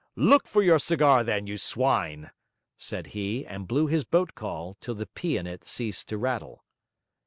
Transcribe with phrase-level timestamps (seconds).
[0.15, 2.31] 'Look for your cigar then, you swine!'
[2.75, 6.65] said he, and blew his boat call till the pea in it ceased to rattle.